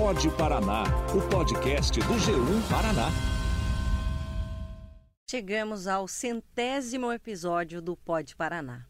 [0.00, 3.10] Pode Paraná, o podcast do G1 Paraná.
[5.28, 8.86] Chegamos ao centésimo episódio do Pode Paraná.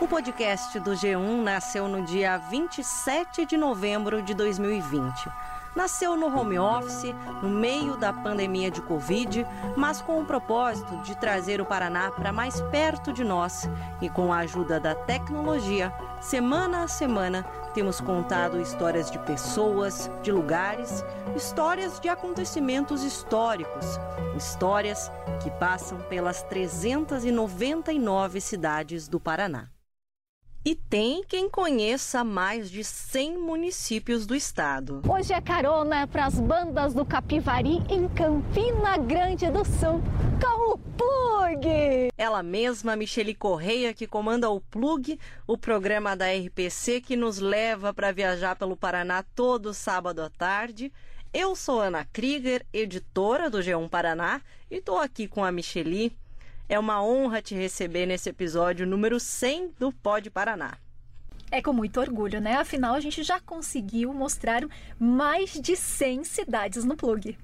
[0.00, 5.28] O podcast do G1 nasceu no dia 27 de novembro de 2020.
[5.74, 9.46] Nasceu no home office, no meio da pandemia de Covid,
[9.76, 13.68] mas com o propósito de trazer o Paraná para mais perto de nós.
[14.00, 20.30] E com a ajuda da tecnologia, semana a semana, temos contado histórias de pessoas, de
[20.30, 21.02] lugares,
[21.34, 23.98] histórias de acontecimentos históricos,
[24.36, 25.10] histórias
[25.42, 29.70] que passam pelas 399 cidades do Paraná.
[30.64, 35.02] E tem quem conheça mais de 100 municípios do estado.
[35.08, 40.00] Hoje é carona para as bandas do Capivari em Campina Grande do Sul
[40.40, 42.10] com o Plug.
[42.16, 47.92] Ela mesma, Michele Correia, que comanda o Plug, o programa da RPC que nos leva
[47.92, 50.92] para viajar pelo Paraná todo sábado à tarde.
[51.34, 56.16] Eu sou Ana Krieger, editora do G1 Paraná, e estou aqui com a Micheli
[56.72, 60.78] é uma honra te receber nesse episódio número 100 do Pod Paraná.
[61.54, 62.54] É com muito orgulho, né?
[62.54, 64.62] Afinal, a gente já conseguiu mostrar
[64.98, 67.36] mais de 100 cidades no Plug.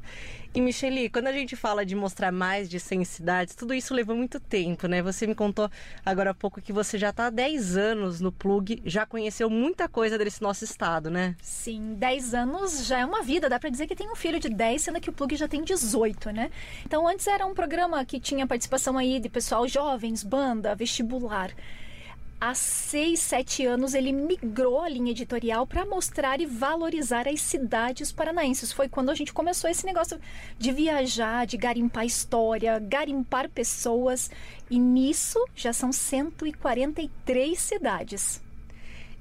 [0.55, 4.17] E Micheli, quando a gente fala de mostrar mais de 100 cidades, tudo isso levou
[4.17, 5.03] muito tempo, né?
[5.03, 5.71] Você me contou
[6.07, 9.87] agora há pouco que você já está há 10 anos no Plug, já conheceu muita
[9.87, 11.37] coisa desse nosso estado, né?
[11.43, 14.49] Sim, 10 anos já é uma vida, dá para dizer que tem um filho de
[14.49, 16.51] 10, sendo que o Plug já tem 18, né?
[16.83, 21.53] Então antes era um programa que tinha participação aí de pessoal jovens, banda, vestibular
[22.41, 28.13] há seis, sete anos ele migrou a linha editorial para mostrar e valorizar as cidades
[28.13, 28.73] paranaenses.
[28.73, 30.21] Foi quando a gente começou esse negócio
[30.59, 34.31] de viajar, de garimpar história, garimpar pessoas.
[34.71, 38.43] E nisso já são 143 cidades.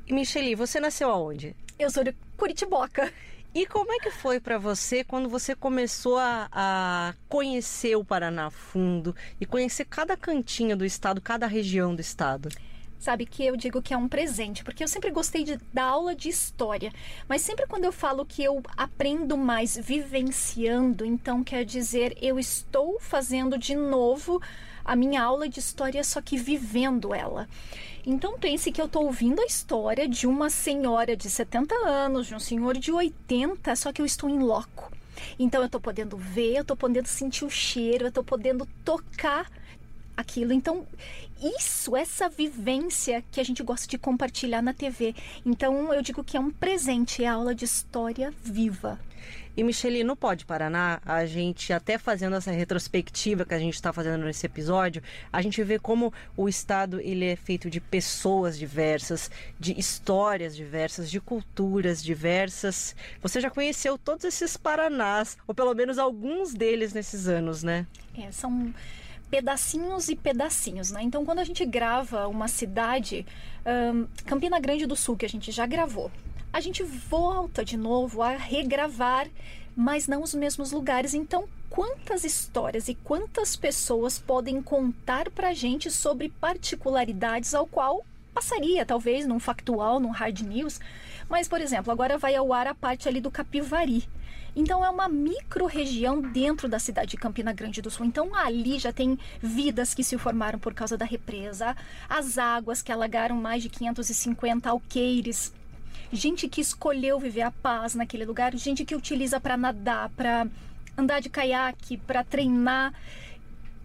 [0.06, 1.56] E Micheli, você nasceu aonde?
[1.78, 3.12] Eu sou de Curitiboca.
[3.54, 8.52] E como é que foi para você quando você começou a, a, conhecer o Paraná
[8.52, 12.50] fundo e conhecer cada cantinho do estado, cada região do estado?
[13.00, 13.26] Sabe?
[13.26, 16.30] Que eu digo que é um presente, porque eu sempre gostei de, da aula de
[16.30, 16.92] história,
[17.28, 23.00] mas sempre quando eu falo que eu aprendo mais vivenciando, então quer dizer, eu estou
[23.00, 24.42] fazendo de novo
[24.84, 27.48] a minha aula de história, só que vivendo ela.
[28.06, 32.34] Então pense que eu estou ouvindo a história de uma senhora de 70 anos, de
[32.34, 34.90] um senhor de 80, só que eu estou em loco.
[35.38, 39.52] Então eu estou podendo ver, eu estou podendo sentir o cheiro, eu estou podendo tocar
[40.18, 40.52] aquilo.
[40.52, 40.86] Então,
[41.42, 45.16] isso, essa vivência que a gente gosta de compartilhar na TV.
[45.46, 49.00] Então, eu digo que é um presente, é a aula de história viva.
[49.56, 53.92] E Michele, no Pode Paraná, a gente até fazendo essa retrospectiva que a gente está
[53.92, 55.02] fazendo nesse episódio,
[55.34, 61.10] a gente vê como o estado ele é feito de pessoas diversas, de histórias diversas,
[61.10, 62.96] de culturas diversas.
[63.20, 67.88] Você já conheceu todos esses Paranás, ou pelo menos alguns deles nesses anos, né?
[68.16, 68.72] É, são
[69.30, 71.02] pedacinhos e pedacinhos, né?
[71.02, 73.26] Então, quando a gente grava uma cidade,
[73.66, 76.12] um, Campina Grande do Sul, que a gente já gravou,
[76.52, 79.28] a gente volta de novo a regravar,
[79.76, 81.14] mas não os mesmos lugares.
[81.14, 88.86] Então, quantas histórias e quantas pessoas podem contar pra gente sobre particularidades ao qual passaria,
[88.86, 90.80] talvez, num factual, num hard news.
[91.28, 94.08] Mas, por exemplo, agora vai ao ar a parte ali do Capivari.
[94.58, 98.08] Então é uma micro-região dentro da cidade de Campina Grande do Sul.
[98.08, 101.78] Então ali já tem vidas que se formaram por causa da represa,
[102.10, 105.54] as águas que alagaram mais de 550 alqueires
[106.12, 110.48] gente que escolheu viver a paz naquele lugar, gente que utiliza para nadar, para
[110.98, 112.94] andar de caiaque, para treinar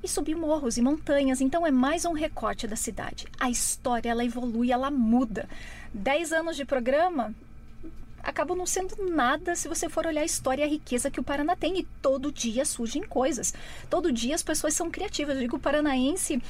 [0.03, 1.41] e subir morros e montanhas.
[1.41, 3.27] Então é mais um recorte da cidade.
[3.39, 5.49] A história ela evolui, ela muda.
[5.93, 7.35] Dez anos de programa
[8.23, 11.23] acabam não sendo nada se você for olhar a história e a riqueza que o
[11.23, 11.81] Paraná tem.
[11.81, 13.53] E todo dia surgem coisas.
[13.91, 15.37] Todo dia as pessoas são criativas.
[15.37, 16.41] Eu digo, o paranaense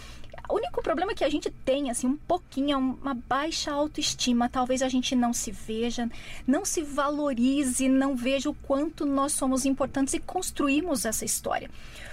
[0.48, 4.48] o único problema que a gente tem, assim, um pouquinho, é uma baixa autoestima.
[4.48, 6.10] Talvez a gente não se veja,
[6.46, 11.70] não se valorize, não veja o quanto nós somos importantes e construímos essa história.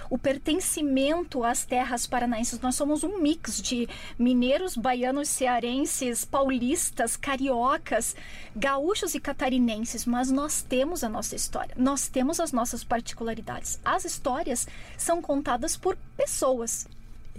[0.08, 3.88] O pertencimento às terras paranaenses, nós somos um mix de
[4.18, 8.16] mineiros, baianos, cearenses, paulistas, cariocas,
[8.56, 13.78] gaúchos e catarinenses, mas nós temos a nossa história, nós temos as nossas particularidades.
[13.84, 14.66] As histórias
[14.96, 16.88] são contadas por pessoas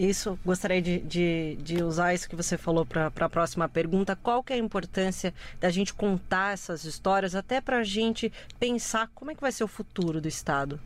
[0.02, 4.16] isso, gostaria de, de, de, usar isso que você falou para a próxima pergunta.
[4.16, 9.10] Qual que é a importância da gente contar essas histórias, até para a gente pensar
[9.14, 10.80] como é que vai ser o futuro do Estado?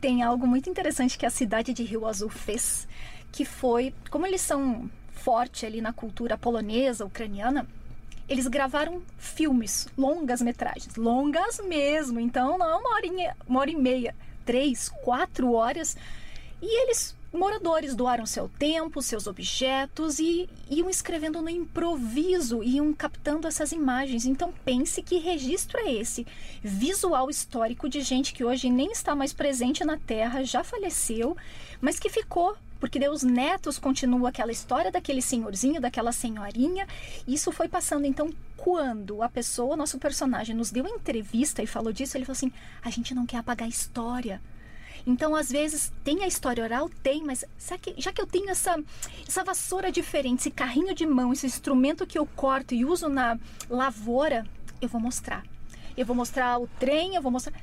[0.00, 2.86] Tem algo muito interessante que a cidade de Rio Azul fez,
[3.32, 7.66] que foi, como eles são forte ali na cultura polonesa, ucraniana,
[8.28, 12.20] eles gravaram filmes, longas metragens, longas mesmo.
[12.20, 14.14] Então, não uma hora, uma hora e meia,
[14.46, 15.96] três, quatro horas.
[16.62, 23.46] E eles Moradores doaram seu tempo, seus objetos e iam escrevendo no improviso, iam captando
[23.46, 24.26] essas imagens.
[24.26, 26.26] Então pense que registro é esse?
[26.60, 31.36] Visual histórico de gente que hoje nem está mais presente na Terra, já faleceu,
[31.80, 36.88] mas que ficou porque os netos continuam aquela história daquele senhorzinho, daquela senhorinha.
[37.28, 38.06] Isso foi passando.
[38.06, 42.52] Então, quando a pessoa, nosso personagem, nos deu entrevista e falou disso, ele falou assim:
[42.82, 44.40] a gente não quer apagar a história.
[45.06, 46.88] Então, às vezes, tem a história oral?
[47.02, 47.44] Tem, mas
[47.80, 48.76] que, já que eu tenho essa,
[49.26, 53.38] essa vassoura diferente, esse carrinho de mão, esse instrumento que eu corto e uso na
[53.68, 54.46] lavoura,
[54.80, 55.44] eu vou mostrar.
[55.96, 57.58] Eu vou mostrar o trem, eu vou mostrar.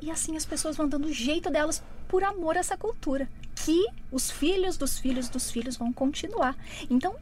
[0.00, 3.28] E assim as pessoas vão dando o jeito delas por amor a essa cultura.
[3.54, 6.56] Que os filhos dos filhos dos filhos vão continuar.
[6.90, 7.14] Então,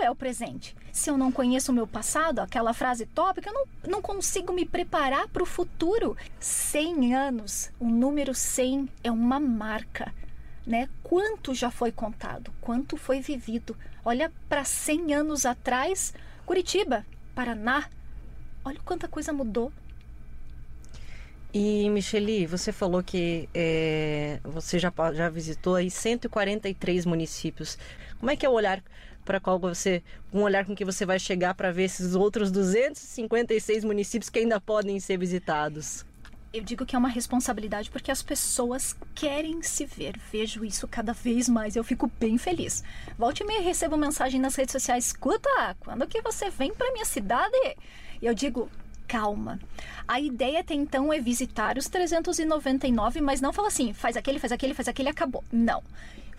[0.00, 0.74] é o presente?
[0.92, 4.64] Se eu não conheço o meu passado, aquela frase tópica, eu não, não consigo me
[4.64, 6.16] preparar para o futuro.
[6.38, 10.12] 100 anos, o número 100 é uma marca.
[10.66, 10.88] Né?
[11.02, 12.52] Quanto já foi contado?
[12.60, 13.76] Quanto foi vivido?
[14.04, 16.14] Olha para 100 anos atrás,
[16.44, 17.04] Curitiba,
[17.34, 17.88] Paraná.
[18.64, 19.72] Olha quanta coisa mudou.
[21.52, 27.76] E Micheli, você falou que é, você já, já visitou aí 143 municípios.
[28.20, 28.80] Como é que é o olhar
[29.30, 33.84] para qual você, um olhar com que você vai chegar para ver esses outros 256
[33.84, 36.04] municípios que ainda podem ser visitados?
[36.52, 40.18] eu digo que é uma responsabilidade porque as pessoas querem se ver.
[40.32, 41.76] Vejo isso cada vez mais.
[41.76, 42.82] Eu fico bem feliz.
[43.16, 45.06] Volte e me recebo mensagem nas redes sociais.
[45.06, 47.76] Escuta, quando que você vem para minha cidade?
[48.20, 48.68] E eu digo,
[49.06, 49.60] calma.
[50.08, 54.50] A ideia até então é visitar os 399, mas não fala assim, faz aquele, faz
[54.50, 55.44] aquele, faz aquele, acabou.
[55.52, 55.84] Não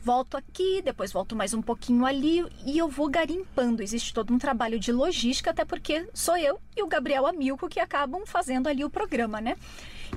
[0.03, 3.83] volto aqui, depois volto mais um pouquinho ali e eu vou garimpando.
[3.83, 7.79] Existe todo um trabalho de logística, até porque sou eu e o Gabriel Amilco que
[7.79, 9.55] acabam fazendo ali o programa, né?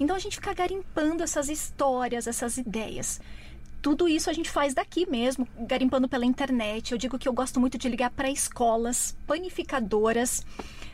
[0.00, 3.20] Então a gente fica garimpando essas histórias, essas ideias.
[3.82, 6.92] Tudo isso a gente faz daqui mesmo, garimpando pela internet.
[6.92, 10.44] Eu digo que eu gosto muito de ligar para escolas, panificadoras,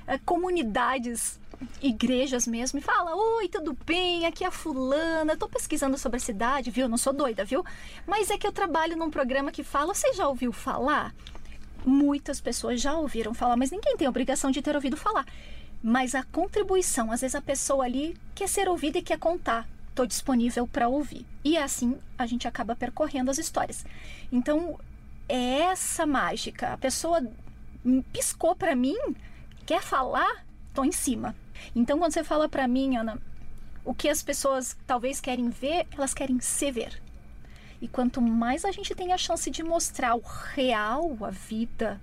[0.08, 1.38] eh, comunidades
[1.82, 4.26] igrejas mesmo e fala: Oi, tudo bem?
[4.26, 5.36] Aqui é a Fulana.
[5.36, 6.88] Tô pesquisando sobre a cidade, viu?
[6.88, 7.64] Não sou doida, viu?
[8.06, 9.94] Mas é que eu trabalho num programa que fala.
[9.94, 11.14] Você já ouviu falar?
[11.84, 15.26] Muitas pessoas já ouviram falar, mas ninguém tem obrigação de ter ouvido falar.
[15.82, 19.66] Mas a contribuição, às vezes a pessoa ali quer ser ouvida e quer contar.
[19.88, 21.26] Estou disponível para ouvir.
[21.42, 23.84] E assim a gente acaba percorrendo as histórias.
[24.30, 24.78] Então,
[25.26, 26.72] é essa mágica.
[26.72, 27.22] A pessoa
[28.12, 28.96] piscou para mim,
[29.64, 31.34] quer falar, tô em cima.
[31.74, 33.20] Então, quando você fala para mim, Ana,
[33.84, 37.00] o que as pessoas talvez querem ver, elas querem se ver.
[37.80, 40.22] E quanto mais a gente tem a chance de mostrar o
[40.54, 42.00] real, a vida,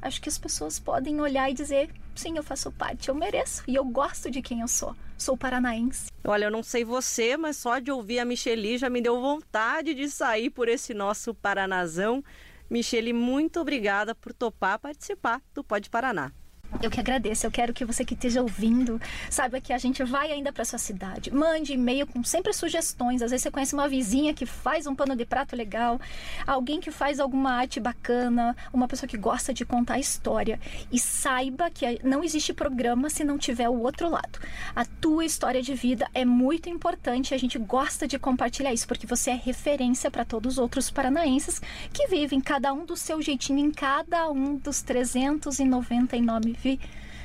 [0.00, 3.74] acho que as pessoas podem olhar e dizer: sim, eu faço parte, eu mereço e
[3.74, 4.96] eu gosto de quem eu sou.
[5.18, 6.10] Sou paranaense.
[6.24, 9.94] Olha, eu não sei você, mas só de ouvir a Micheli já me deu vontade
[9.94, 12.24] de sair por esse nosso Paranazão.
[12.68, 16.32] Michele, muito obrigada por topar participar do Pode Paraná.
[16.80, 17.46] Eu que agradeço.
[17.46, 20.78] Eu quero que você que esteja ouvindo saiba que a gente vai ainda para sua
[20.78, 21.32] cidade.
[21.32, 23.22] Mande e-mail com sempre sugestões.
[23.22, 26.00] Às vezes você conhece uma vizinha que faz um pano de prato legal,
[26.46, 30.58] alguém que faz alguma arte bacana, uma pessoa que gosta de contar história.
[30.90, 34.38] E saiba que não existe programa se não tiver o outro lado.
[34.74, 37.34] A tua história de vida é muito importante.
[37.34, 41.60] A gente gosta de compartilhar isso porque você é referência para todos os outros paranaenses
[41.92, 46.61] que vivem cada um do seu jeitinho em cada um dos 399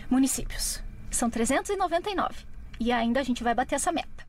[0.10, 0.82] municípios.
[1.12, 2.46] São 399.
[2.80, 4.28] E ainda a gente vai bater essa meta.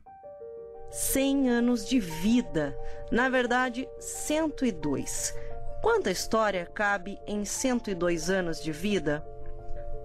[0.91, 2.75] 100 anos de vida.
[3.11, 5.35] Na verdade, 102.
[5.81, 9.23] Quanta história cabe em 102 anos de vida?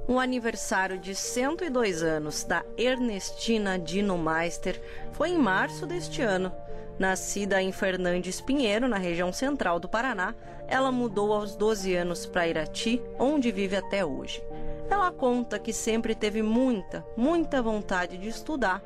[0.07, 4.81] O aniversário de 102 anos da Ernestina Dino Meister
[5.13, 6.53] foi em março deste ano.
[6.99, 10.35] Nascida em Fernandes Pinheiro, na região central do Paraná,
[10.69, 14.43] ela mudou aos 12 anos para Irati, onde vive até hoje.
[14.91, 18.83] Ela conta que sempre teve muita, muita vontade de estudar,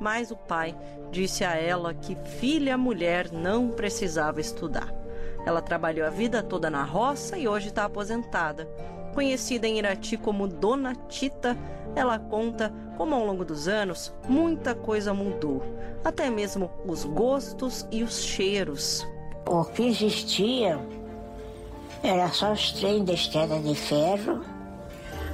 [0.00, 0.76] mas o pai
[1.10, 4.92] disse a ela que filha mulher não precisava estudar.
[5.44, 8.68] Ela trabalhou a vida toda na roça e hoje está aposentada.
[9.14, 11.56] Conhecida em Irati como Dona Tita,
[11.94, 15.62] ela conta como ao longo dos anos muita coisa mudou,
[16.04, 19.06] até mesmo os gostos e os cheiros.
[19.46, 20.78] O que existia
[22.02, 24.40] era só os trens de estrada de ferro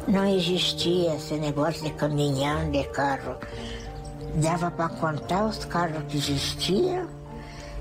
[0.08, 3.36] não existia esse negócio de caminhão, de carro.
[4.36, 7.08] Dava para contar os carros que existiam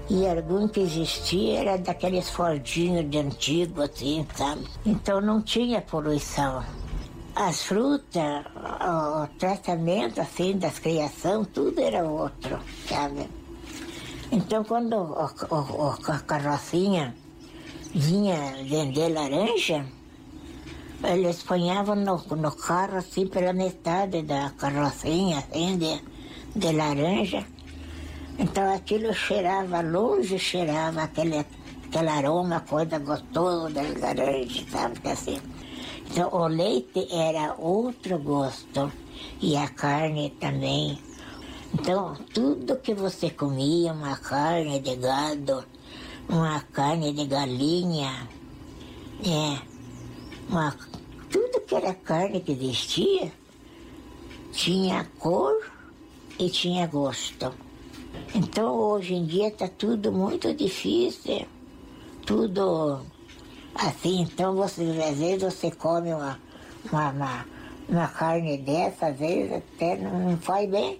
[0.09, 4.65] E algum que existia era daqueles fordinhos de antigo, assim, sabe?
[4.85, 6.63] Então não tinha poluição.
[7.35, 12.57] As frutas, o tratamento, assim, das criação, tudo era outro,
[12.87, 13.29] sabe?
[14.31, 17.13] Então quando o, o, a carrocinha
[17.93, 19.85] vinha vender laranja,
[21.03, 26.01] eles ponhavam no, no carro, assim, pela metade da carrocinha, assim, de,
[26.55, 27.45] de laranja.
[28.39, 31.45] Então aquilo cheirava, longe cheirava aquele,
[31.85, 34.99] aquele aroma, coisa gostosa da laranja, sabe?
[35.09, 35.39] Assim.
[36.09, 38.91] Então o leite era outro gosto
[39.41, 40.99] e a carne também.
[41.73, 45.63] Então tudo que você comia, uma carne de gado,
[46.29, 48.27] uma carne de galinha,
[49.25, 49.76] é,
[50.49, 50.75] uma,
[51.29, 53.31] tudo que era carne que existia
[54.51, 55.53] tinha cor
[56.39, 57.53] e tinha gosto.
[58.33, 61.45] Então hoje em dia está tudo muito difícil,
[62.25, 63.01] tudo
[63.75, 66.39] assim, então você, às vezes você come uma,
[66.91, 67.45] uma, uma,
[67.87, 70.99] uma carne dessa, às vezes até não faz bem,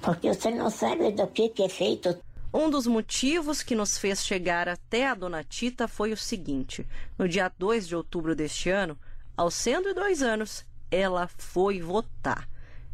[0.00, 2.16] porque você não sabe do que, que é feito.
[2.54, 7.26] Um dos motivos que nos fez chegar até a Dona Tita foi o seguinte: no
[7.26, 8.98] dia 2 de outubro deste ano,
[9.34, 12.46] aos 102 anos, ela foi votar.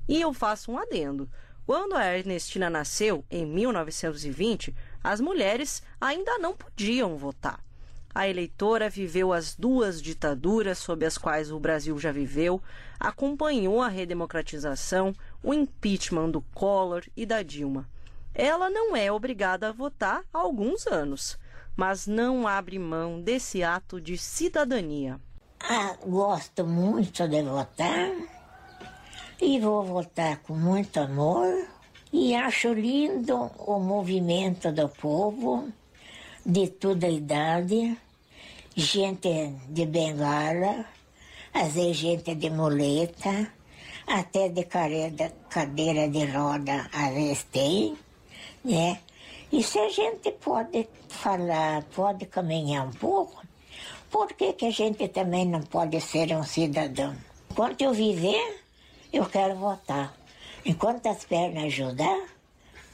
[0.09, 1.29] E eu faço um adendo.
[1.67, 4.73] Quando a Ernestina nasceu, em 1920,
[5.03, 7.61] as mulheres ainda não podiam votar.
[8.15, 12.63] A eleitora viveu as duas ditaduras sob as quais o Brasil já viveu,
[12.99, 15.13] acompanhou a redemocratização,
[15.43, 17.89] o impeachment do Collor e da Dilma.
[18.39, 21.37] Ela não é obrigada a votar há alguns anos,
[21.77, 25.21] mas não abre mão desse ato de cidadania.
[25.59, 28.13] Ah, gosto muito de votar
[29.43, 31.67] e vou votar com muito amor.
[32.13, 35.73] E acho lindo o movimento do povo,
[36.47, 37.99] de toda idade,
[38.77, 40.85] gente de bengala,
[41.53, 43.53] às vezes gente de muleta,
[44.07, 47.99] até de cadeira de roda às vezes tem,
[48.65, 49.01] né?
[49.51, 53.43] E se a gente pode falar, pode caminhar um pouco,
[54.11, 57.17] por que, que a gente também não pode ser um cidadão?
[57.51, 58.63] Enquanto eu viver,
[59.13, 60.15] eu quero votar.
[60.65, 62.27] Enquanto as pernas ajudar,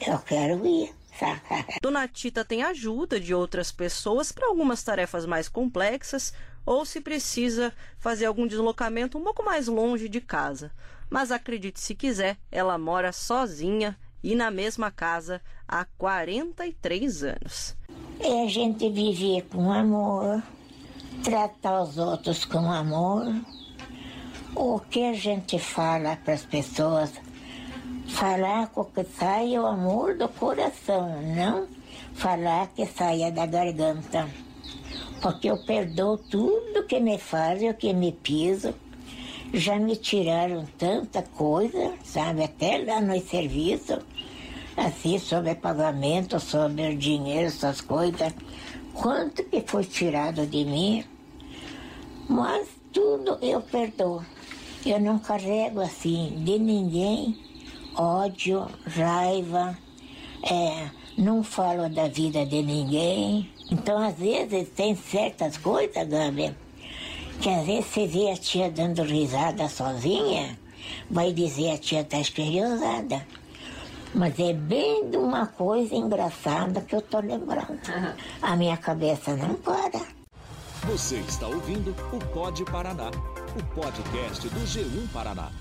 [0.07, 0.95] eu quero ir.
[1.83, 6.33] Dona Tita tem ajuda de outras pessoas para algumas tarefas mais complexas
[6.67, 10.73] ou se precisa fazer algum deslocamento um pouco mais longe de casa.
[11.11, 17.77] Mas acredite se quiser, ela mora sozinha e na mesma casa há 43 anos.
[18.19, 20.43] É a gente viver com amor,
[21.23, 23.33] tratar os outros com amor
[24.57, 27.13] o que a gente fala para as pessoas,
[28.07, 31.67] falar com que saia o amor do coração, não
[32.15, 34.29] falar que saia da garganta.
[35.21, 38.75] Porque eu perdoo tudo que me fazem, o que me piso.
[39.53, 43.99] Já me tiraram tanta coisa, sabe, até lá no serviço,
[44.77, 48.33] assim, sobre pagamento, sobre dinheiro, essas coisas.
[48.93, 51.05] Quanto que foi tirado de mim,
[52.29, 54.25] mas tudo eu perdoo.
[54.85, 57.37] Eu não carrego assim de ninguém
[57.97, 59.77] ódio, raiva,
[60.43, 63.51] é, não falo da vida de ninguém.
[63.71, 66.55] Então, às vezes, tem certas coisas, Gabi,
[67.41, 70.59] que às vezes você vê a tia dando risada sozinha,
[71.11, 73.27] vai dizer a tia tá esclerosada.
[74.15, 77.81] Mas é bem de uma coisa engraçada que eu tô lembrando.
[78.41, 80.01] A minha cabeça não para.
[80.85, 83.11] Você está ouvindo o Pode Paraná
[83.57, 85.53] o podcast do G1 Paraná.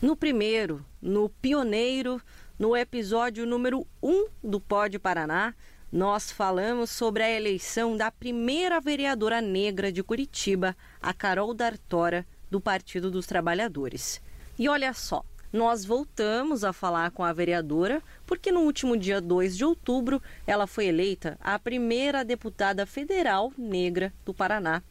[0.00, 2.20] No primeiro, no pioneiro,
[2.58, 5.54] no episódio número 1 do Pode Paraná,
[5.92, 12.60] nós falamos sobre a eleição da primeira vereadora negra de Curitiba, a Carol D'Artora, do
[12.60, 14.20] Partido dos Trabalhadores.
[14.58, 19.56] E olha só, nós voltamos a falar com a vereadora porque no último dia 2
[19.56, 24.82] de outubro ela foi eleita a primeira deputada federal negra do Paraná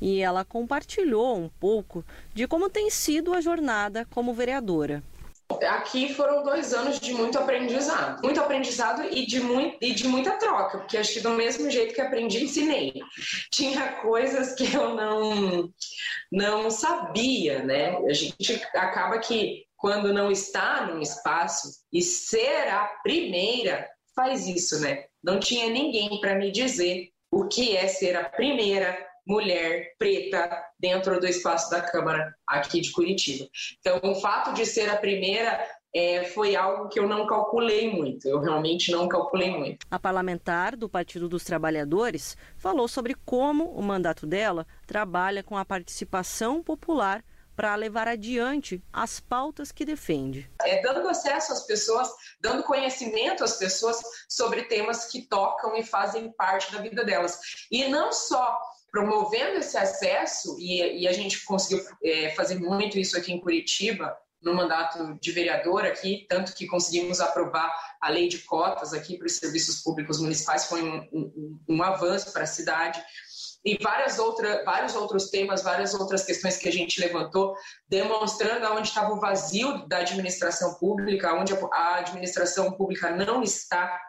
[0.00, 2.04] e ela compartilhou um pouco
[2.34, 5.02] de como tem sido a jornada como vereadora.
[5.62, 10.32] Aqui foram dois anos de muito aprendizado, muito aprendizado e de, muito, e de muita
[10.32, 12.92] troca, porque acho que do mesmo jeito que aprendi, ensinei.
[13.52, 15.72] Tinha coisas que eu não,
[16.32, 17.96] não sabia, né?
[17.96, 24.80] A gente acaba que quando não está num espaço e ser a primeira faz isso,
[24.80, 25.04] né?
[25.22, 31.20] Não tinha ninguém para me dizer o que é ser a primeira mulher preta dentro
[31.20, 33.46] do espaço da Câmara aqui de Curitiba.
[33.80, 35.60] Então, o fato de ser a primeira
[35.94, 39.86] é, foi algo que eu não calculei muito, eu realmente não calculei muito.
[39.90, 45.64] A parlamentar do Partido dos Trabalhadores falou sobre como o mandato dela trabalha com a
[45.64, 47.24] participação popular
[47.56, 50.48] para levar adiante as pautas que defende.
[50.62, 52.08] É dando acesso às pessoas,
[52.40, 53.98] dando conhecimento às pessoas
[54.28, 57.40] sobre temas que tocam e fazem parte da vida delas.
[57.72, 58.60] E não só
[58.92, 64.16] promovendo esse acesso, e, e a gente conseguiu é, fazer muito isso aqui em Curitiba,
[64.42, 69.26] no mandato de vereador aqui, tanto que conseguimos aprovar a lei de cotas aqui para
[69.26, 73.02] os serviços públicos municipais, foi um, um, um avanço para a cidade.
[73.66, 77.56] E várias outra, vários outros temas, várias outras questões que a gente levantou,
[77.88, 84.00] demonstrando onde estava o vazio da administração pública, onde a administração pública não está.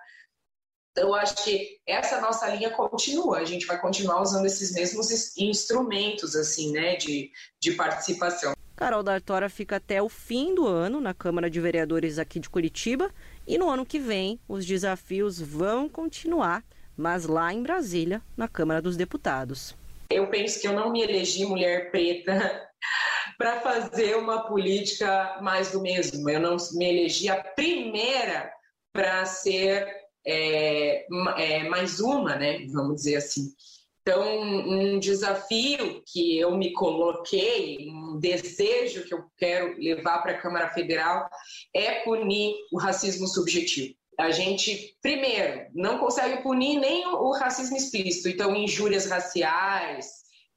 [0.91, 5.35] Então, eu acho que essa nossa linha continua, a gente vai continuar usando esses mesmos
[5.35, 8.53] instrumentos assim, né, de, de participação.
[8.75, 13.11] Carol D'Artora fica até o fim do ano na Câmara de Vereadores aqui de Curitiba
[13.47, 16.63] e no ano que vem os desafios vão continuar,
[16.97, 19.75] mas lá em Brasília, na Câmara dos Deputados.
[20.09, 22.67] Eu penso que eu não me elegi mulher preta
[23.37, 26.29] para fazer uma política mais do mesmo.
[26.29, 28.51] Eu não me elegi a primeira
[28.91, 29.85] para ser
[30.25, 31.05] é,
[31.37, 32.65] é, mais uma, né?
[32.71, 33.53] Vamos dizer assim.
[34.01, 40.41] Então, um desafio que eu me coloquei, um desejo que eu quero levar para a
[40.41, 41.29] Câmara Federal
[41.75, 43.93] é punir o racismo subjetivo.
[44.17, 50.07] A gente, primeiro, não consegue punir nem o racismo explícito, então, injúrias raciais.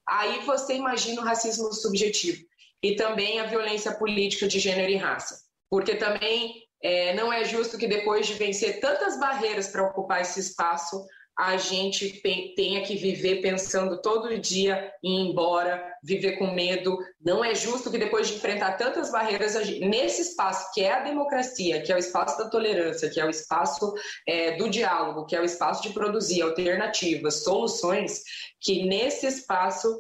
[0.08, 2.42] Aí você imagina o racismo subjetivo.
[2.82, 5.42] E também a violência política de gênero e raça.
[5.68, 10.40] Porque também é, não é justo que depois de vencer tantas barreiras para ocupar esse
[10.40, 11.06] espaço,
[11.40, 12.20] a gente
[12.54, 16.98] tenha que viver pensando todo dia em ir embora, viver com medo.
[17.18, 21.80] Não é justo que depois de enfrentar tantas barreiras, nesse espaço que é a democracia,
[21.80, 23.94] que é o espaço da tolerância, que é o espaço
[24.28, 28.22] é, do diálogo, que é o espaço de produzir alternativas, soluções,
[28.60, 29.98] que nesse espaço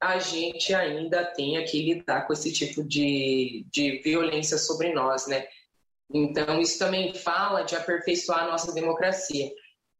[0.00, 5.46] a gente ainda tenha que lidar com esse tipo de, de violência sobre nós, né?
[6.10, 9.50] Então, isso também fala de aperfeiçoar a nossa democracia.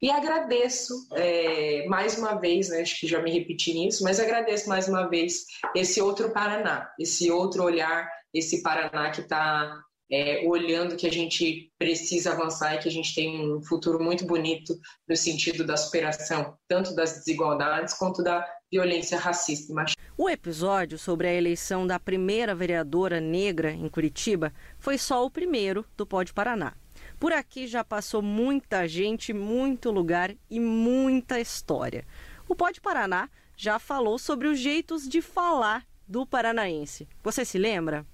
[0.00, 4.68] E agradeço é, mais uma vez, né, acho que já me repeti nisso, mas agradeço
[4.68, 10.96] mais uma vez esse outro Paraná, esse outro olhar, esse Paraná que está é, olhando
[10.96, 14.74] que a gente precisa avançar e que a gente tem um futuro muito bonito
[15.08, 20.02] no sentido da superação, tanto das desigualdades quanto da violência racista e machista.
[20.16, 25.84] O episódio sobre a eleição da primeira vereadora negra em Curitiba foi só o primeiro
[25.96, 26.74] do Pode Paraná.
[27.18, 32.07] Por aqui já passou muita gente, muito lugar e muita história.
[32.48, 37.09] O Pode Paraná já falou sobre os jeitos de falar do paranaense.
[37.24, 38.07] Você se lembra?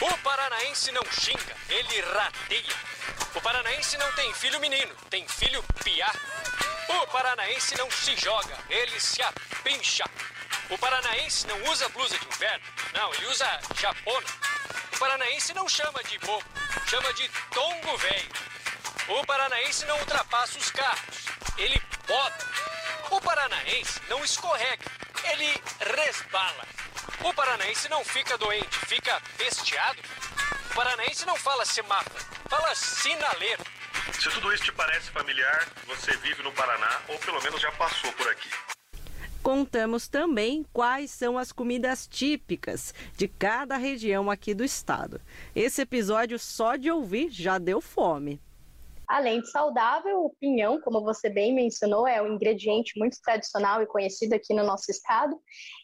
[0.00, 2.74] O paranaense não xinga, ele rateia.
[3.34, 6.12] O paranaense não tem filho menino, tem filho piá.
[6.88, 10.04] O paranaense não se joga, ele se apincha.
[10.68, 13.46] O paranaense não usa blusa de inverno, não, ele usa
[13.80, 14.26] japona.
[14.94, 16.44] O paranaense não chama de bobo,
[16.86, 18.30] chama de tongo velho.
[19.08, 22.46] O paranaense não ultrapassa os carros, ele bota.
[23.10, 24.84] O paranaense não escorrega,
[25.30, 25.62] ele
[25.96, 26.66] resbala.
[27.22, 29.98] O paranaense não fica doente, fica bestiado.
[30.70, 33.64] O paranaense não fala semáforo, fala sinaleiro.
[34.12, 38.12] Se tudo isso te parece familiar, você vive no Paraná ou pelo menos já passou
[38.12, 38.50] por aqui.
[39.46, 45.20] Contamos também quais são as comidas típicas de cada região aqui do estado.
[45.54, 48.40] Esse episódio só de ouvir já deu fome.
[49.06, 53.86] Além de saudável, o pinhão, como você bem mencionou, é um ingrediente muito tradicional e
[53.86, 55.40] conhecido aqui no nosso estado.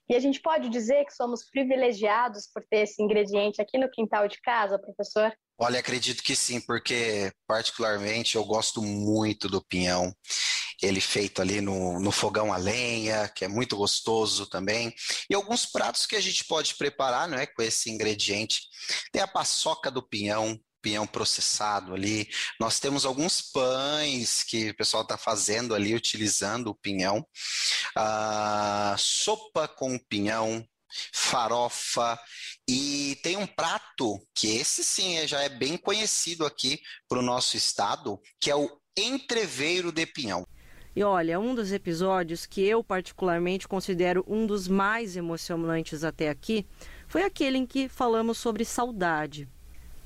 [0.09, 4.27] E a gente pode dizer que somos privilegiados por ter esse ingrediente aqui no quintal
[4.27, 5.33] de casa, professor?
[5.57, 10.13] Olha, acredito que sim, porque particularmente eu gosto muito do pinhão
[10.83, 14.93] ele feito ali no, no fogão a lenha, que é muito gostoso também.
[15.31, 18.63] E alguns pratos que a gente pode preparar não é, com esse ingrediente.
[19.13, 22.29] Tem a paçoca do pinhão, pinhão processado ali.
[22.59, 27.25] Nós temos alguns pães que o pessoal está fazendo ali, utilizando o pinhão.
[27.97, 30.67] Ah, sopa com pinhão,
[31.13, 32.19] farofa
[32.69, 37.23] e tem um prato que esse sim é, já é bem conhecido aqui para o
[37.23, 40.47] nosso estado, que é o entreveiro de pinhão.
[40.95, 46.67] E olha, um dos episódios que eu particularmente considero um dos mais emocionantes até aqui
[47.09, 49.49] foi aquele em que falamos sobre saudade.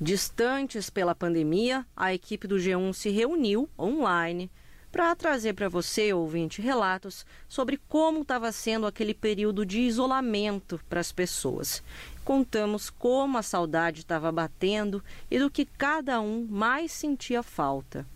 [0.01, 4.51] Distantes pela pandemia, a equipe do G1 se reuniu online
[4.93, 11.01] para trazer para você, ouvinte, relatos sobre como estava sendo aquele período de isolamento para
[11.01, 11.83] as pessoas.
[12.25, 18.07] Contamos como a saudade estava batendo e do que cada um mais sentia falta.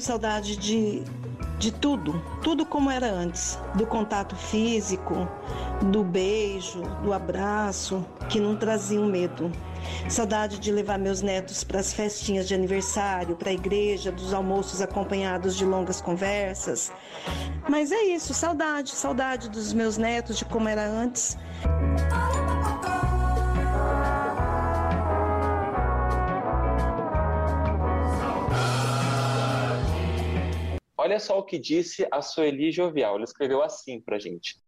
[0.00, 1.02] Tenho saudade de,
[1.58, 5.28] de tudo, tudo como era antes, do contato físico,
[5.92, 9.52] do beijo, do abraço, que não traziam medo.
[10.08, 14.80] Saudade de levar meus netos para as festinhas de aniversário, para a igreja, dos almoços
[14.80, 16.90] acompanhados de longas conversas.
[17.68, 21.36] Mas é isso, saudade, saudade dos meus netos, de como era antes.
[31.02, 33.14] Olha só o que disse a Sueli Jovial.
[33.14, 34.60] Ela escreveu assim pra gente.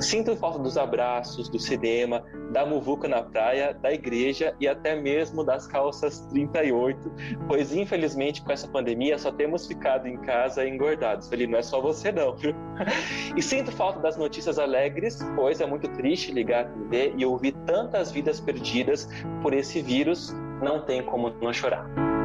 [0.00, 5.44] Sinto falta dos abraços, do cinema, da muvuca na praia, da igreja e até mesmo
[5.44, 7.08] das calças 38,
[7.46, 11.30] pois infelizmente com essa pandemia só temos ficado em casa engordados.
[11.30, 12.34] Ele não é só você não?
[13.36, 17.52] E sinto falta das notícias alegres, pois é muito triste ligar a TV e ouvir
[17.64, 19.08] tantas vidas perdidas
[19.40, 22.17] por esse vírus, não tem como não chorar.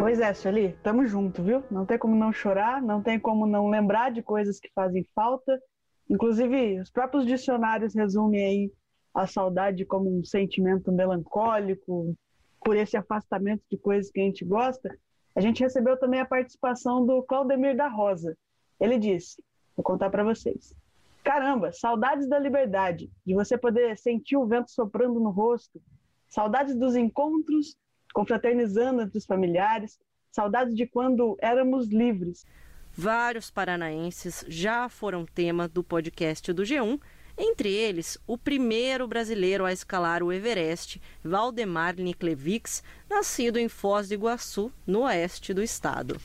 [0.00, 1.62] Pois é, Sueli, tamo junto, viu?
[1.70, 5.60] Não tem como não chorar, não tem como não lembrar de coisas que fazem falta.
[6.08, 8.72] Inclusive, os próprios dicionários resumem aí
[9.12, 12.16] a saudade como um sentimento melancólico,
[12.64, 14.88] por esse afastamento de coisas que a gente gosta.
[15.36, 18.34] A gente recebeu também a participação do Claudemir da Rosa.
[18.80, 19.44] Ele disse:
[19.76, 20.74] Vou contar para vocês.
[21.22, 25.78] Caramba, saudades da liberdade, de você poder sentir o vento soprando no rosto,
[26.26, 27.76] saudades dos encontros
[28.12, 29.98] confraternizando entre os familiares,
[30.30, 32.44] saudades de quando éramos livres.
[32.92, 37.00] Vários paranaenses já foram tema do podcast do G1,
[37.38, 44.14] entre eles o primeiro brasileiro a escalar o Everest, Valdemar Niklevix, nascido em Foz do
[44.14, 46.20] Iguaçu, no oeste do estado.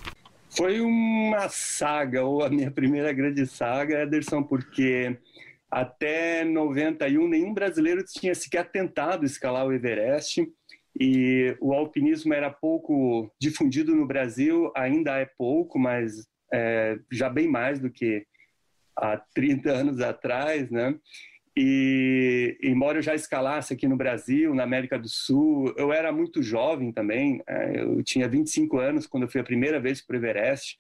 [0.50, 5.18] Foi uma saga, ou a minha primeira grande saga, Ederson, porque
[5.70, 10.46] até 91 nenhum brasileiro tinha sequer tentado escalar o Everest
[11.00, 17.48] e o alpinismo era pouco difundido no Brasil, ainda é pouco, mas é, já bem
[17.48, 18.26] mais do que
[18.96, 20.98] há 30 anos atrás, né?
[21.58, 26.44] E embora eu já escalasse aqui no Brasil, na América do Sul, eu era muito
[26.44, 27.42] jovem também.
[27.48, 30.78] É, eu tinha 25 anos quando eu fui a primeira vez para o Everest.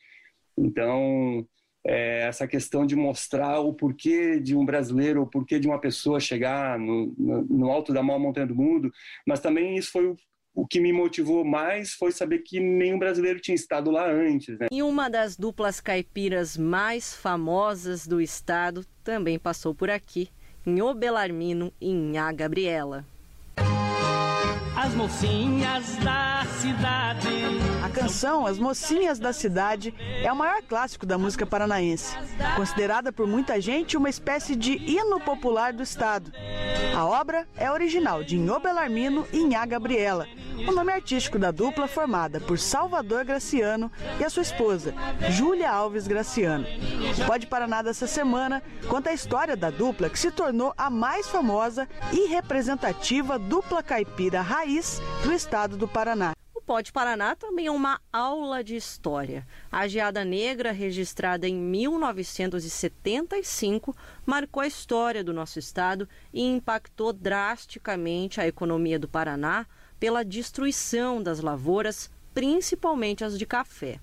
[0.57, 1.47] Então,
[1.85, 6.19] é, essa questão de mostrar o porquê de um brasileiro, o porquê de uma pessoa
[6.19, 8.91] chegar no, no, no alto da maior montanha do mundo,
[9.25, 10.17] mas também isso foi o,
[10.55, 14.57] o que me motivou mais foi saber que nenhum brasileiro tinha estado lá antes.
[14.57, 14.67] Né?
[14.71, 20.29] E uma das duplas caipiras mais famosas do estado também passou por aqui,
[20.65, 23.05] em Obelarmino e em A Gabriela.
[24.75, 27.64] As mocinhas da cidade.
[27.85, 29.93] A canção As Mocinhas da Cidade
[30.23, 32.17] é o maior clássico da música paranaense,
[32.55, 36.31] considerada por muita gente uma espécie de hino popular do estado.
[36.97, 40.25] A obra é original de Inho Belarmino e Inhá Gabriela,
[40.67, 44.91] o nome artístico da dupla formada por Salvador Graciano e a sua esposa,
[45.29, 46.65] Júlia Alves Graciano.
[47.27, 51.87] Pode Paraná dessa semana conta a história da dupla que se tornou a mais famosa
[52.11, 56.33] e representativa dupla caipira raiz do estado do Paraná.
[56.65, 59.45] Pode Paraná também é uma aula de história.
[59.71, 68.41] A Geada Negra, registrada em 1975, marcou a história do nosso estado e impactou drasticamente
[68.41, 69.67] a economia do Paraná
[69.99, 73.99] pela destruição das lavouras, principalmente as de café.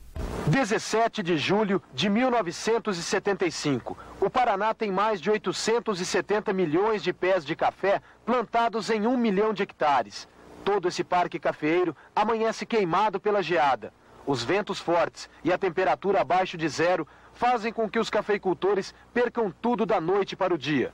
[0.46, 3.98] 17 de julho de 1975.
[4.20, 9.52] O Paraná tem mais de 870 milhões de pés de café plantados em um milhão
[9.52, 10.28] de hectares.
[10.64, 13.92] Todo esse parque cafeeiro amanhece queimado pela geada.
[14.24, 19.50] Os ventos fortes e a temperatura abaixo de zero fazem com que os cafeicultores percam
[19.50, 20.92] tudo da noite para o dia.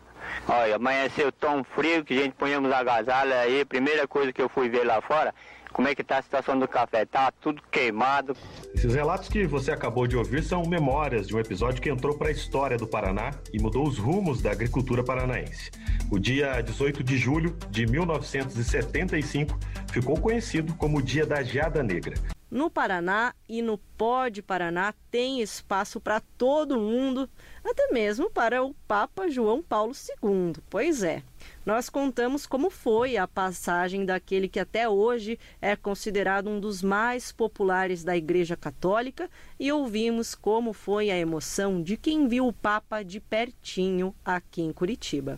[0.49, 3.65] Olha, amanheceu tão frio que a gente ponhamos agasalho aí.
[3.65, 5.35] Primeira coisa que eu fui ver lá fora,
[5.73, 7.05] como é que está a situação do café?
[7.05, 8.37] Tá tudo queimado.
[8.75, 12.29] Esses relatos que você acabou de ouvir são memórias de um episódio que entrou para
[12.29, 15.71] a história do Paraná e mudou os rumos da agricultura paranaense.
[16.11, 19.59] O dia 18 de julho de 1975
[19.93, 22.15] ficou conhecido como o Dia da Geada Negra.
[22.51, 27.29] No Paraná e no Pode Paraná tem espaço para todo mundo,
[27.63, 30.55] até mesmo para o Papa João Paulo II.
[30.71, 31.23] Pois é,
[31.69, 37.31] nós contamos como foi a passagem daquele que até hoje é considerado um dos mais
[37.31, 39.29] populares da Igreja Católica
[39.61, 44.73] e ouvimos como foi a emoção de quem viu o Papa de pertinho aqui em
[44.73, 45.37] Curitiba.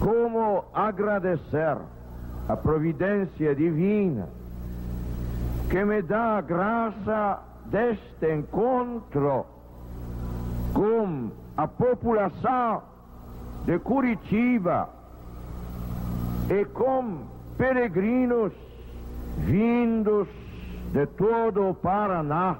[0.00, 1.78] como agradecer
[2.48, 4.28] a providência divina
[5.70, 9.46] que me dá a graça deste encontro
[10.74, 12.82] com a população
[13.64, 14.98] de Curitiba
[16.50, 18.52] e com peregrinos
[19.38, 20.26] vindos
[20.92, 22.58] de todo o Paraná.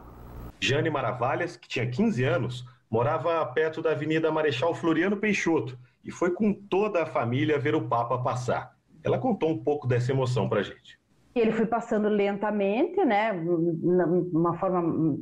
[0.61, 6.31] Jane Maravalhas, que tinha 15 anos, morava perto da Avenida Marechal Floriano Peixoto e foi
[6.31, 8.77] com toda a família ver o Papa passar.
[9.03, 11.01] Ela contou um pouco dessa emoção para gente.
[11.35, 15.17] Ele foi passando lentamente, né, uma forma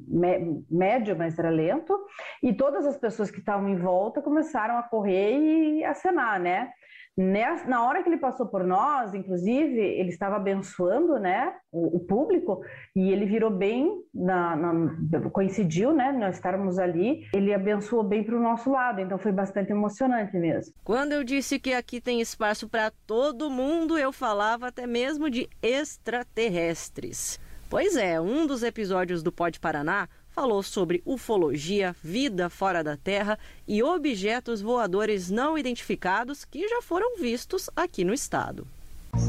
[0.71, 1.99] média, mas era lento,
[2.43, 6.71] e todas as pessoas que estavam em volta começaram a correr e acenar, né?
[7.19, 12.61] Na hora que ele passou por nós, inclusive, ele estava abençoando, né, o, o público,
[12.95, 18.37] e ele virou bem, na, na, coincidiu, né, nós estarmos ali, ele abençoou bem para
[18.37, 20.73] o nosso lado, então foi bastante emocionante mesmo.
[20.85, 25.49] Quando eu disse que aqui tem espaço para todo mundo, eu falava até mesmo de
[25.61, 27.41] extraterrestres.
[27.71, 33.37] Pois é, um dos episódios do Pode Paraná falou sobre ufologia, vida fora da Terra
[33.67, 38.65] e objetos voadores não identificados que já foram vistos aqui no estado.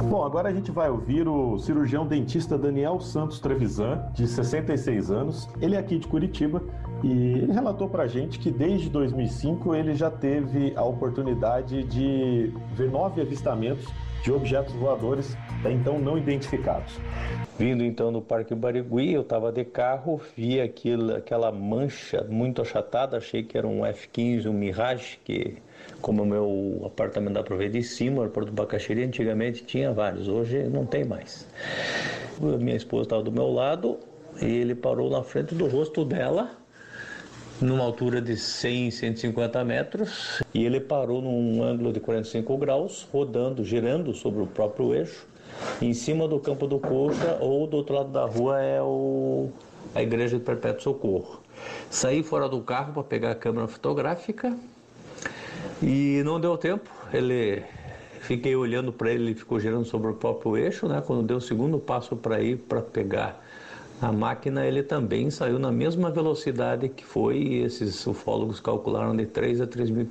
[0.04, 5.50] Bom, agora a gente vai ouvir o cirurgião dentista Daniel Santos Trevisan, de 66 anos.
[5.60, 6.62] Ele é aqui de Curitiba
[7.04, 12.54] e ele relatou para a gente que desde 2005 ele já teve a oportunidade de
[12.76, 13.88] ver nove avistamentos
[14.24, 17.00] de objetos voadores até então não identificados.
[17.58, 23.18] Vindo então do Parque Barigui, eu estava de carro, vi aquilo, aquela mancha muito achatada,
[23.18, 25.58] achei que era um F-15, um Mirage, que
[26.02, 29.92] como o meu apartamento dá para ver de cima, o aeroporto do Bacaxiri antigamente tinha
[29.92, 31.48] vários, hoje não tem mais.
[32.40, 34.00] Minha esposa estava do meu lado
[34.42, 36.52] e ele parou na frente do rosto dela,
[37.62, 43.64] numa altura de 100, 150 metros, e ele parou num ângulo de 45 graus, rodando,
[43.64, 45.28] girando sobre o próprio eixo.
[45.82, 49.50] Em cima do campo do Coxa ou do outro lado da rua é o,
[49.94, 51.42] a Igreja de Perpétuo Socorro.
[51.90, 54.56] Saí fora do carro para pegar a câmera fotográfica
[55.82, 56.90] e não deu tempo.
[57.12, 57.64] Ele
[58.22, 61.02] fiquei olhando para ele, ele ficou girando sobre o próprio eixo, né?
[61.06, 63.44] Quando deu o segundo passo para ir para pegar
[64.02, 69.26] a máquina ele também saiu na mesma velocidade que foi e esses ufólogos calcularam de
[69.26, 70.08] 3 a 3 mil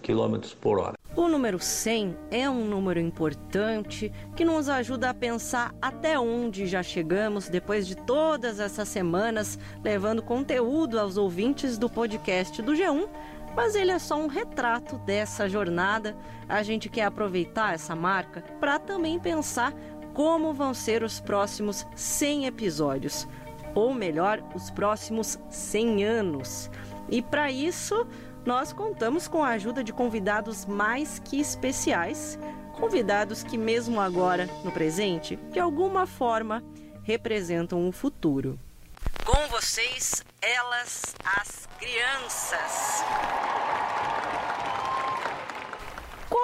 [0.00, 0.94] quilômetros por hora.
[1.14, 6.82] O número 100 é um número importante que nos ajuda a pensar até onde já
[6.82, 13.08] chegamos depois de todas essas semanas levando conteúdo aos ouvintes do podcast do G1
[13.54, 16.16] mas ele é só um retrato dessa jornada.
[16.48, 19.72] A gente quer aproveitar essa marca para também pensar
[20.14, 23.26] como vão ser os próximos 100 episódios,
[23.74, 26.70] ou melhor, os próximos 100 anos.
[27.08, 28.06] E para isso,
[28.44, 32.38] nós contamos com a ajuda de convidados mais que especiais,
[32.72, 36.62] convidados que, mesmo agora, no presente, de alguma forma,
[37.02, 38.58] representam o futuro.
[39.24, 43.51] Com vocês, elas, as crianças.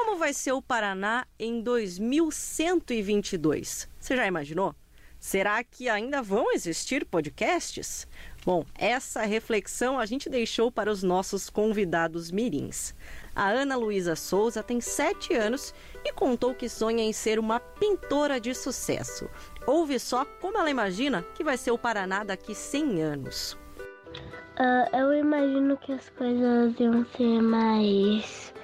[0.08, 3.86] Como vai ser o Paraná em 2122?
[4.00, 4.74] Você já imaginou?
[5.20, 8.08] Será que ainda vão existir podcasts?
[8.42, 12.94] Bom, essa reflexão a gente deixou para os nossos convidados mirins.
[13.36, 18.40] A Ana Luísa Souza tem 7 anos e contou que sonha em ser uma pintora
[18.40, 19.28] de sucesso.
[19.66, 23.58] Ouve só como ela imagina que vai ser o Paraná daqui 100 anos.
[24.58, 28.54] Uh, eu imagino que as coisas iam ser mais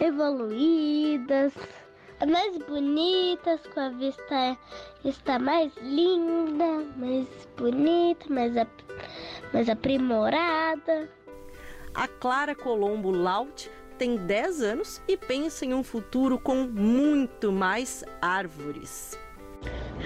[0.00, 1.52] evoluídas,
[2.28, 4.58] mais bonitas, com a vista
[5.04, 8.68] está mais linda, mais bonita, mais, ap
[9.52, 11.08] mais aprimorada.
[11.94, 18.04] A Clara Colombo Laut tem 10 anos e pensa em um futuro com muito mais
[18.22, 19.18] árvores.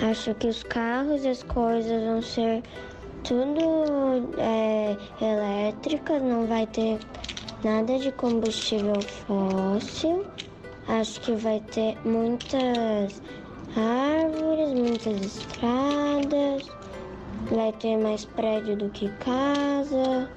[0.03, 2.63] Acho que os carros e as coisas vão ser
[3.23, 6.99] tudo é, elétricas, não vai ter
[7.65, 10.27] nada de combustível fóssil.
[10.87, 13.23] Acho que vai ter muitas
[13.75, 16.69] árvores, muitas estradas,
[17.51, 20.31] vai ter mais prédio do que casa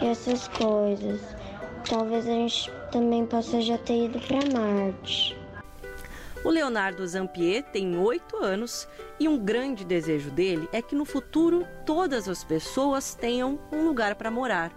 [0.00, 1.20] e essas coisas.
[1.88, 5.36] Talvez a gente também possa já ter ido para Marte.
[6.44, 8.86] O Leonardo Zampier tem oito anos
[9.18, 14.14] e um grande desejo dele é que no futuro todas as pessoas tenham um lugar
[14.14, 14.72] para morar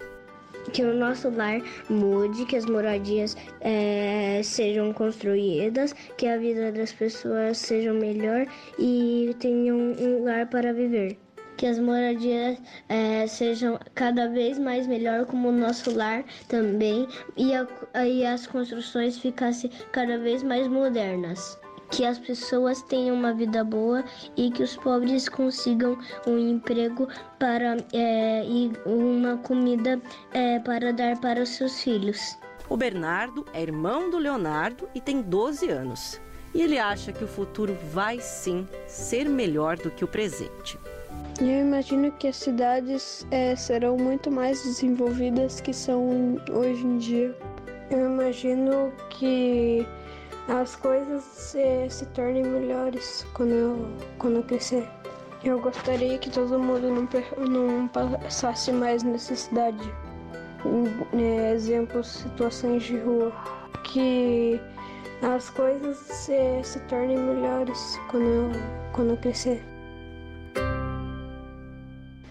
[0.73, 6.93] que o nosso lar mude, que as moradias é, sejam construídas, que a vida das
[6.93, 8.45] pessoas seja melhor
[8.79, 11.17] e tenham um lugar para viver.
[11.57, 12.57] que as moradias
[12.89, 17.67] é, sejam cada vez mais melhor, como o nosso lar também, e, a,
[18.07, 21.60] e as construções ficassem cada vez mais modernas
[21.91, 24.03] que as pessoas tenham uma vida boa
[24.35, 30.01] e que os pobres consigam um emprego para é, e uma comida
[30.33, 32.37] é, para dar para os seus filhos.
[32.69, 36.21] O Bernardo é irmão do Leonardo e tem 12 anos.
[36.53, 40.79] E ele acha que o futuro vai sim ser melhor do que o presente.
[41.39, 47.35] Eu imagino que as cidades é, serão muito mais desenvolvidas que são hoje em dia.
[47.89, 49.85] Eu imagino que
[50.59, 53.87] as coisas se, tornem melhores quando eu,
[54.17, 54.87] quando eu crescer.
[55.43, 57.07] Eu gostaria que todo mundo não,
[57.47, 59.91] não passasse mais necessidade.
[61.13, 63.31] É, exemplos, situações de rua.
[63.85, 64.59] Que
[65.21, 68.51] as coisas se, se tornem melhores quando eu,
[68.93, 69.63] quando eu crescer.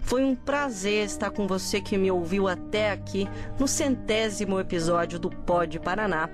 [0.01, 5.29] Foi um prazer estar com você que me ouviu até aqui no centésimo episódio do
[5.29, 6.29] Pod Paraná.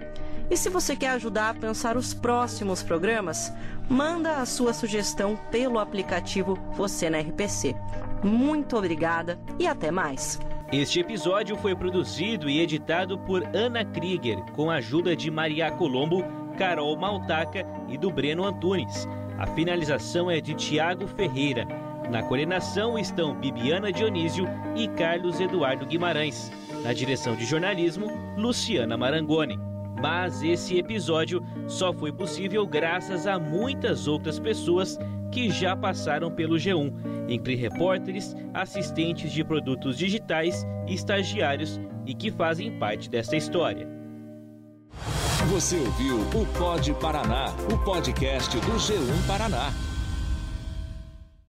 [0.50, 3.52] E se você quer ajudar a pensar os próximos programas,
[3.90, 7.76] manda a sua sugestão pelo aplicativo Você na RPC.
[8.24, 10.40] Muito obrigada e até mais.
[10.72, 16.24] Este episódio foi produzido e editado por Ana Krieger, com a ajuda de Maria Colombo,
[16.58, 19.08] Carol Maltaca e do Breno Antunes.
[19.38, 21.66] A finalização é de Tiago Ferreira.
[22.10, 26.52] Na coordenação estão Bibiana Dionísio e Carlos Eduardo Guimarães.
[26.84, 28.08] Na direção de jornalismo,
[28.38, 29.60] Luciana Marangoni.
[30.00, 34.98] Mas esse episódio só foi possível graças a muitas outras pessoas
[35.32, 36.94] que já passaram pelo G1,
[37.28, 43.88] entre repórteres, assistentes de produtos digitais estagiários e que fazem parte dessa história.
[45.50, 49.72] Você ouviu o Pod Paraná, o podcast do G1 Paraná.